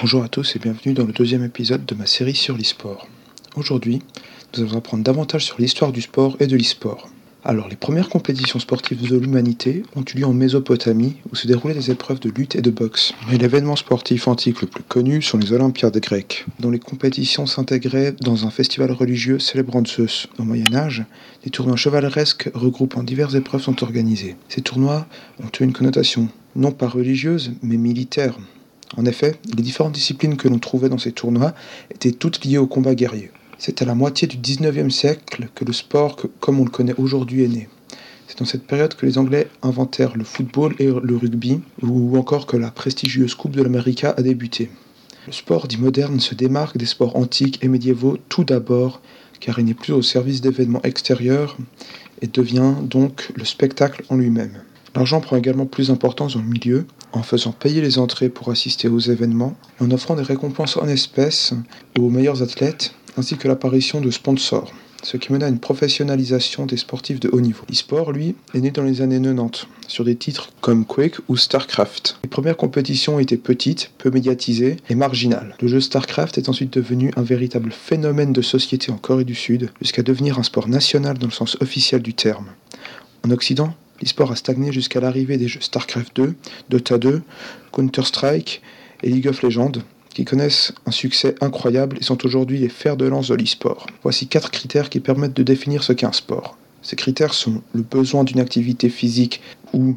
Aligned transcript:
Bonjour 0.00 0.24
à 0.24 0.28
tous 0.28 0.56
et 0.56 0.58
bienvenue 0.58 0.94
dans 0.94 1.04
le 1.04 1.12
deuxième 1.12 1.44
épisode 1.44 1.84
de 1.84 1.94
ma 1.94 2.06
série 2.06 2.34
sur 2.34 2.56
l'e-sport. 2.56 3.06
Aujourd'hui, 3.54 4.00
nous 4.56 4.62
allons 4.62 4.78
apprendre 4.78 5.04
davantage 5.04 5.44
sur 5.44 5.60
l'histoire 5.60 5.92
du 5.92 6.00
sport 6.00 6.38
et 6.40 6.46
de 6.46 6.56
l'e-sport. 6.56 7.10
Alors, 7.44 7.68
les 7.68 7.76
premières 7.76 8.08
compétitions 8.08 8.58
sportives 8.58 9.06
de 9.06 9.18
l'humanité 9.18 9.82
ont 9.96 10.02
eu 10.02 10.20
lieu 10.20 10.24
en 10.24 10.32
Mésopotamie, 10.32 11.16
où 11.30 11.36
se 11.36 11.46
déroulaient 11.46 11.74
des 11.74 11.90
épreuves 11.90 12.18
de 12.18 12.30
lutte 12.30 12.56
et 12.56 12.62
de 12.62 12.70
boxe. 12.70 13.12
Mais 13.30 13.36
l'événement 13.36 13.76
sportif 13.76 14.26
antique 14.26 14.62
le 14.62 14.68
plus 14.68 14.82
connu 14.82 15.20
sont 15.20 15.36
les 15.36 15.52
Olympiades 15.52 15.98
grecques, 15.98 16.46
dont 16.60 16.70
les 16.70 16.78
compétitions 16.78 17.44
s'intégraient 17.44 18.14
dans 18.22 18.46
un 18.46 18.50
festival 18.50 18.92
religieux 18.92 19.38
célébrant 19.38 19.84
Zeus. 19.84 20.28
Au 20.38 20.44
Moyen 20.44 20.74
Âge, 20.74 21.04
des 21.44 21.50
tournois 21.50 21.76
chevaleresques 21.76 22.50
regroupant 22.54 23.02
diverses 23.02 23.34
épreuves 23.34 23.60
sont 23.60 23.82
organisés. 23.82 24.36
Ces 24.48 24.62
tournois 24.62 25.06
ont 25.42 25.50
eu 25.60 25.64
une 25.64 25.74
connotation 25.74 26.30
non 26.56 26.72
pas 26.72 26.88
religieuse, 26.88 27.52
mais 27.62 27.76
militaire. 27.76 28.38
En 28.96 29.04
effet, 29.06 29.36
les 29.56 29.62
différentes 29.62 29.92
disciplines 29.92 30.36
que 30.36 30.48
l'on 30.48 30.58
trouvait 30.58 30.88
dans 30.88 30.98
ces 30.98 31.12
tournois 31.12 31.54
étaient 31.90 32.12
toutes 32.12 32.44
liées 32.44 32.58
au 32.58 32.66
combat 32.66 32.94
guerrier. 32.94 33.30
C'est 33.58 33.82
à 33.82 33.84
la 33.84 33.94
moitié 33.94 34.26
du 34.26 34.38
19e 34.38 34.90
siècle 34.90 35.48
que 35.54 35.64
le 35.64 35.72
sport, 35.72 36.16
comme 36.40 36.60
on 36.60 36.64
le 36.64 36.70
connaît 36.70 36.94
aujourd'hui, 36.96 37.44
est 37.44 37.48
né. 37.48 37.68
C'est 38.26 38.38
dans 38.38 38.44
cette 38.44 38.66
période 38.66 38.94
que 38.94 39.06
les 39.06 39.18
Anglais 39.18 39.48
inventèrent 39.62 40.16
le 40.16 40.24
football 40.24 40.74
et 40.78 40.86
le 40.86 41.16
rugby, 41.16 41.60
ou 41.82 42.16
encore 42.16 42.46
que 42.46 42.56
la 42.56 42.70
prestigieuse 42.70 43.34
Coupe 43.34 43.56
de 43.56 43.62
l'Amérique 43.62 44.04
a 44.04 44.14
débuté. 44.14 44.70
Le 45.26 45.32
sport 45.32 45.68
dit 45.68 45.76
moderne 45.76 46.18
se 46.18 46.34
démarque 46.34 46.78
des 46.78 46.86
sports 46.86 47.16
antiques 47.16 47.62
et 47.62 47.68
médiévaux 47.68 48.18
tout 48.28 48.44
d'abord, 48.44 49.00
car 49.40 49.58
il 49.58 49.66
n'est 49.66 49.74
plus 49.74 49.92
au 49.92 50.02
service 50.02 50.40
d'événements 50.40 50.82
extérieurs 50.82 51.56
et 52.22 52.26
devient 52.26 52.74
donc 52.82 53.30
le 53.36 53.44
spectacle 53.44 54.04
en 54.08 54.16
lui-même. 54.16 54.62
L'argent 54.94 55.20
prend 55.20 55.36
également 55.36 55.66
plus 55.66 55.88
d'importance 55.88 56.34
dans 56.34 56.42
le 56.42 56.46
milieu, 56.46 56.86
en 57.12 57.22
faisant 57.22 57.52
payer 57.52 57.80
les 57.80 57.98
entrées 57.98 58.28
pour 58.28 58.50
assister 58.50 58.88
aux 58.88 58.98
événements 58.98 59.56
en 59.80 59.90
offrant 59.90 60.14
des 60.14 60.22
récompenses 60.22 60.76
en 60.76 60.88
espèces 60.88 61.54
aux 61.98 62.10
meilleurs 62.10 62.42
athlètes 62.42 62.94
ainsi 63.16 63.36
que 63.36 63.48
l'apparition 63.48 64.00
de 64.00 64.10
sponsors, 64.10 64.72
ce 65.02 65.16
qui 65.16 65.32
mena 65.32 65.46
à 65.46 65.48
une 65.48 65.58
professionnalisation 65.58 66.66
des 66.66 66.76
sportifs 66.76 67.20
de 67.20 67.28
haut 67.32 67.40
niveau. 67.40 67.64
L'e-sport, 67.68 68.12
lui, 68.12 68.34
est 68.54 68.60
né 68.60 68.70
dans 68.70 68.82
les 68.82 69.02
années 69.02 69.20
90, 69.20 69.66
sur 69.88 70.04
des 70.04 70.16
titres 70.16 70.50
comme 70.60 70.84
Quake 70.84 71.18
ou 71.28 71.36
StarCraft. 71.36 72.18
Les 72.22 72.28
premières 72.28 72.56
compétitions 72.56 73.18
étaient 73.18 73.36
petites, 73.36 73.90
peu 73.98 74.10
médiatisées 74.10 74.76
et 74.88 74.94
marginales. 74.94 75.56
Le 75.60 75.68
jeu 75.68 75.80
StarCraft 75.80 76.38
est 76.38 76.48
ensuite 76.48 76.72
devenu 76.72 77.10
un 77.16 77.22
véritable 77.22 77.72
phénomène 77.72 78.32
de 78.32 78.42
société 78.42 78.92
en 78.92 78.96
Corée 78.96 79.24
du 79.24 79.34
Sud, 79.34 79.70
jusqu'à 79.80 80.02
devenir 80.02 80.38
un 80.38 80.42
sport 80.42 80.68
national 80.68 81.18
dans 81.18 81.26
le 81.26 81.32
sens 81.32 81.56
officiel 81.60 82.02
du 82.02 82.14
terme. 82.14 82.46
En 83.24 83.30
Occident, 83.30 83.74
l'e-sport 84.00 84.32
a 84.32 84.36
stagné 84.36 84.72
jusqu'à 84.72 85.00
l'arrivée 85.00 85.36
des 85.36 85.48
jeux 85.48 85.60
StarCraft 85.60 86.14
2, 86.16 86.34
Dota 86.68 86.98
2, 86.98 87.22
Counter-Strike 87.72 88.62
et 89.02 89.10
League 89.10 89.28
of 89.28 89.42
Legends, 89.42 89.72
qui 90.14 90.24
connaissent 90.24 90.72
un 90.86 90.90
succès 90.90 91.34
incroyable 91.40 91.98
et 92.00 92.02
sont 92.02 92.24
aujourd'hui 92.24 92.58
les 92.58 92.68
fers 92.68 92.96
de 92.96 93.06
lance 93.06 93.28
de 93.28 93.34
l'e-sport. 93.34 93.86
Voici 94.02 94.26
quatre 94.26 94.50
critères 94.50 94.90
qui 94.90 95.00
permettent 95.00 95.36
de 95.36 95.42
définir 95.42 95.82
ce 95.82 95.92
qu'est 95.92 96.06
un 96.06 96.12
sport. 96.12 96.56
Ces 96.82 96.96
critères 96.96 97.34
sont 97.34 97.62
le 97.74 97.82
besoin 97.82 98.24
d'une 98.24 98.40
activité 98.40 98.88
physique 98.88 99.40
ou 99.72 99.96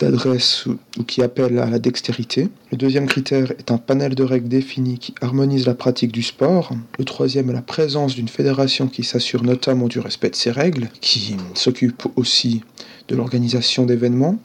d'adresse 0.00 0.66
ou 0.98 1.04
qui 1.04 1.22
appelle 1.22 1.58
à 1.58 1.70
la 1.70 1.78
dextérité. 1.78 2.48
Le 2.72 2.76
deuxième 2.76 3.06
critère 3.06 3.52
est 3.52 3.70
un 3.70 3.78
panel 3.78 4.14
de 4.14 4.24
règles 4.24 4.48
définies 4.48 4.98
qui 4.98 5.14
harmonise 5.20 5.66
la 5.66 5.74
pratique 5.74 6.10
du 6.10 6.22
sport. 6.22 6.72
Le 6.98 7.04
troisième 7.04 7.50
est 7.50 7.54
la 7.54 7.62
présence 7.62 8.14
d'une 8.14 8.28
fédération 8.28 8.88
qui 8.88 9.04
s'assure 9.04 9.44
notamment 9.44 9.86
du 9.86 10.00
respect 10.00 10.30
de 10.30 10.36
ces 10.36 10.50
règles, 10.50 10.88
qui 11.00 11.36
s'occupe 11.54 12.04
aussi 12.16 12.62
de 13.08 13.14
l'organisation 13.14 13.84
d'événements. 13.84 14.38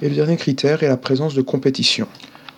Et 0.00 0.08
le 0.08 0.14
dernier 0.14 0.36
critère 0.36 0.82
est 0.82 0.88
la 0.88 0.96
présence 0.96 1.34
de 1.34 1.42
compétition. 1.42 2.06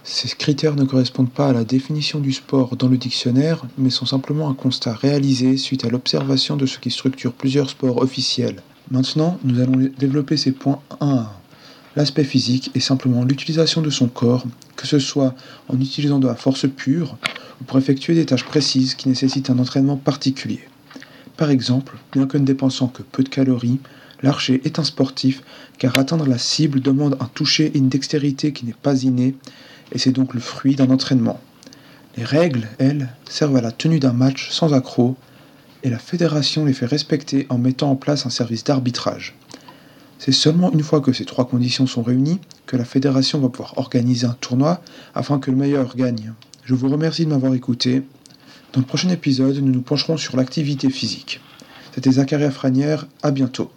Ces 0.05 0.29
critères 0.29 0.75
ne 0.75 0.85
correspondent 0.85 1.31
pas 1.31 1.49
à 1.49 1.53
la 1.53 1.65
définition 1.65 2.19
du 2.21 2.33
sport 2.33 2.77
dans 2.77 2.89
le 2.89 2.97
dictionnaire, 2.97 3.65
mais 3.79 3.91
sont 3.91 4.07
simplement 4.07 4.49
un 4.51 4.55
constat 4.55 4.95
réalisé 4.95 5.57
suite 5.57 5.85
à 5.85 5.89
l'observation 5.89 6.57
de 6.57 6.67
ce 6.67 6.79
qui 6.79 6.91
structure 6.91 7.33
plusieurs 7.33 7.71
sports 7.71 7.99
officiels. 7.99 8.63
Maintenant, 8.91 9.39
nous 9.45 9.61
allons 9.61 9.91
développer 9.99 10.37
ces 10.37 10.53
points 10.53 10.81
1 11.01 11.07
à 11.07 11.21
1. 11.21 11.42
L'aspect 11.95 12.25
physique 12.25 12.71
est 12.75 12.81
simplement 12.81 13.25
l'utilisation 13.25 13.83
de 13.83 13.91
son 13.91 14.09
corps, 14.09 14.45
que 14.77 14.87
ce 14.87 14.99
soit 14.99 15.35
en 15.69 15.79
utilisant 15.79 16.19
de 16.19 16.27
la 16.27 16.35
force 16.35 16.67
pure 16.69 17.19
ou 17.61 17.65
pour 17.65 17.79
effectuer 17.79 18.15
des 18.15 18.25
tâches 18.25 18.45
précises 18.47 18.95
qui 18.95 19.09
nécessitent 19.09 19.51
un 19.51 19.59
entraînement 19.59 19.97
particulier. 19.97 20.67
Par 21.37 21.51
exemple, 21.51 21.99
bien 22.13 22.27
que 22.27 22.39
ne 22.39 22.47
dépensant 22.47 22.89
que 22.89 23.03
peu 23.03 23.23
de 23.23 23.29
calories, 23.29 23.79
l'archer 24.23 24.63
est 24.65 24.79
un 24.79 24.85
sportif 24.85 25.43
car 25.79 25.99
atteindre 25.99 26.27
la 26.27 26.39
cible 26.39 26.81
demande 26.81 27.17
un 27.21 27.27
toucher 27.35 27.67
et 27.75 27.79
une 27.79 27.91
dextérité 27.91 28.53
qui 28.53 28.65
n'est 28.65 28.73
pas 28.73 29.03
innée 29.03 29.35
et 29.93 29.99
c'est 29.99 30.13
donc 30.13 30.35
le 30.35 30.41
fruit 30.41 30.75
d'un 30.75 30.91
entraînement. 30.91 31.41
Les 32.17 32.25
règles, 32.25 32.69
elles, 32.79 33.09
servent 33.29 33.57
à 33.57 33.61
la 33.61 33.73
tenue 33.73 33.99
d'un 33.99 34.13
match 34.13 34.51
sans 34.51 34.75
accroc, 34.75 35.17
et 35.83 35.91
la 35.91 35.99
fédération 35.99 36.65
les 36.65 36.73
fait 36.73 36.87
respecter 36.87 37.47
en 37.49 37.59
mettant 37.59 37.91
en 37.91 37.97
place 37.97 38.27
un 38.27 38.31
service 38.31 38.65
d'arbitrage. 38.65 39.35
C'est 40.25 40.31
seulement 40.31 40.71
une 40.71 40.85
fois 40.85 41.01
que 41.01 41.13
ces 41.13 41.25
trois 41.25 41.49
conditions 41.49 41.89
sont 41.89 42.05
réunies 42.05 42.39
que 42.67 42.77
la 42.77 42.85
fédération 42.85 43.41
va 43.41 43.49
pouvoir 43.49 43.77
organiser 43.77 44.25
un 44.25 44.37
tournoi 44.41 44.81
afin 45.17 45.41
que 45.41 45.51
le 45.51 45.57
meilleur 45.57 45.97
gagne. 45.97 46.33
Je 46.63 46.77
vous 46.77 46.89
remercie 46.89 47.25
de 47.25 47.31
m'avoir 47.31 47.55
écouté. 47.55 48.05
Dans 48.73 48.79
le 48.79 48.87
prochain 48.87 49.09
épisode, 49.09 49.57
nous 49.57 49.73
nous 49.73 49.83
pencherons 49.83 50.17
sur 50.17 50.37
l'activité 50.37 50.91
physique. 50.91 51.41
C'était 51.93 52.13
Zacharia 52.13 52.53
Franière, 52.53 53.09
à 53.25 53.33
bientôt. 53.33 53.73